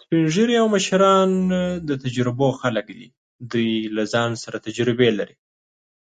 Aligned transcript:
سپین 0.00 0.24
ږیري 0.34 0.54
او 0.62 0.66
مشران 0.76 1.30
د 1.88 1.90
تجربو 2.04 2.48
خلک 2.62 2.86
دي. 3.00 3.08
دوی 3.52 3.70
له 3.96 4.04
ځان 4.14 4.30
سره 4.42 4.58
تجربې 4.66 5.10
لري، 5.18 5.36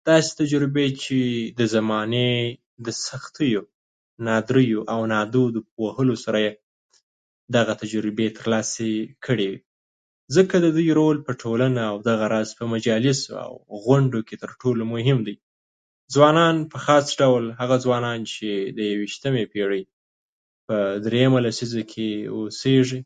داسې 0.10 0.30
تجربې 0.42 0.88
چې 1.04 1.20
د 1.60 1.62
زمانې 1.76 2.32
د 2.86 2.88
سختیو، 3.06 3.64
نادریو 4.28 4.82
او 4.94 5.00
نادودو 5.14 5.60
په 5.68 5.78
وختونو 5.86 6.16
سره 6.26 6.38
یې 6.46 6.54
دغه 7.56 7.74
تجربې 7.82 8.28
ترلاسه 8.38 8.92
کړي. 9.26 9.52
ځکه 10.36 10.56
د 10.62 10.68
دوی 10.76 10.88
رول 11.00 11.18
په 11.28 11.32
ټولنه 11.42 11.82
او 11.92 11.98
دغه 12.10 12.26
راز 12.36 12.50
په 12.60 12.66
مجالسو 12.74 13.32
او 13.46 13.54
غونډو 13.88 14.20
کې 14.28 14.36
تر 14.44 14.52
ټولو 14.64 14.84
مهم 14.94 15.20
دی. 15.28 15.36
ځوانان، 16.16 16.56
په 16.72 16.78
خاص 16.86 17.06
ډول 17.24 17.44
هغه 17.62 17.76
ځوانان 17.88 18.20
چې 18.32 18.50
د 18.78 18.80
یوویشتمې 18.92 19.46
پېړۍ 19.52 19.84
په 20.68 20.78
درېیمه 21.06 21.40
لسیزه 21.46 21.84
کې 21.92 22.08
اوسېږي 22.36 23.02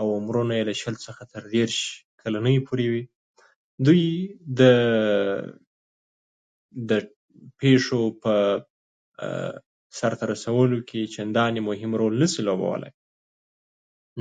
او 0.00 0.06
عمرونه 0.16 0.52
یې 0.58 0.64
د 0.66 0.72
شل 0.80 0.94
څخه 1.06 1.22
تر 1.34 1.42
دېرش 1.54 1.78
کلنۍ 2.22 2.56
پورې 2.66 2.86
وي، 2.96 3.04
دوی 3.86 4.04
د 4.58 4.62
د 6.90 6.90
پېښو 7.60 8.00
په 8.22 8.34
سرته 9.98 10.24
رسولو 10.32 10.78
کې 10.88 11.12
چندانې 11.16 11.60
مهم 11.68 11.92
رول 12.00 12.14
نشي 12.22 12.42
لوبولی، 12.48 12.90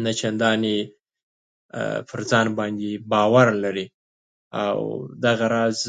نه 0.03 0.11
چندانې 0.21 0.77
پر 2.09 2.21
ځان 2.29 2.47
باندې 2.59 2.91
باور 3.15 3.47
لري، 3.65 3.87
او 4.63 4.79
دغه 5.25 5.45
راز 5.55 5.79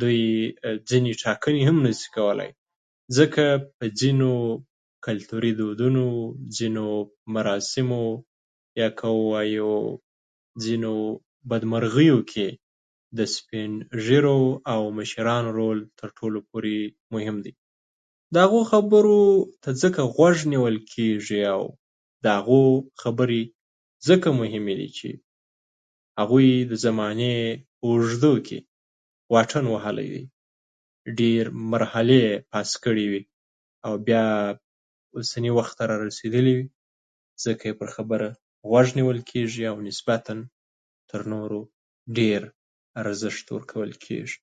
دوی 0.00 0.20
ځینې 0.88 1.10
ټاکنې 1.22 1.62
هم 1.68 1.76
نشي 1.86 2.08
کولای. 2.16 2.50
ځکه 3.16 3.44
په 3.78 3.86
ځینو 4.00 4.30
کلتوري 5.06 5.52
دودونو 5.62 6.04
کې، 6.34 6.54
ځینو 6.56 6.84
مراسمو 7.38 8.04
یا 8.82 8.88
که 8.98 9.08
ووایو 9.18 9.74
ځینو 10.64 10.90
بدمرغیو 11.50 12.18
کې، 12.32 12.48
د 13.18 13.20
سپین 13.34 13.72
ږیرو 14.06 14.38
او 14.72 14.80
مشرانو 14.98 15.52
رول 15.58 15.78
تر 16.00 16.08
ټولو 16.18 16.38
پورې 16.50 16.76
مهم 17.14 17.36
دی. 17.44 17.52
د 18.32 18.36
هغوی 18.44 18.64
خبرو 18.72 19.20
ته 19.62 19.70
ځکه 19.82 20.00
غوږ 20.14 20.36
نیول 20.52 20.76
کېږي، 20.92 21.40
او 21.54 21.62
د 22.24 22.26
هغو 22.38 22.64
خبرې 23.02 23.42
ځکه 24.08 24.28
مهمې 24.40 24.74
دي 24.80 24.88
چې 24.98 25.08
هغوی 26.22 26.50
د 26.70 26.72
زمانې 26.86 27.36
په 27.78 27.86
اوږدو 27.92 28.34
کې 28.46 28.58
واټن 29.34 29.64
وهلی 29.72 30.06
دی، 30.14 30.22
ډېرې 31.18 31.48
مرحلې 31.72 32.18
یې 32.26 32.42
پاس 32.50 32.70
کړي 32.84 33.06
دي، 33.12 33.22
او 33.86 33.92
بیا 34.06 34.24
اوسني 35.16 35.50
وخت 35.58 35.74
ته 35.78 35.84
رارسېدلي 35.90 36.54
وي. 36.58 36.66
ځکه 37.44 37.62
یې 37.68 37.74
په 37.82 37.86
خبره 37.96 38.26
غوږ 38.70 38.86
نیول 39.00 39.18
کېږي 39.30 39.64
او 39.72 39.76
نسبتاً 39.88 40.42
تر 41.10 41.20
نورو 41.32 41.60
ډېر 42.18 42.40
ارزښت 43.00 43.46
ورکول 43.56 43.92
کېږي. 44.04 44.38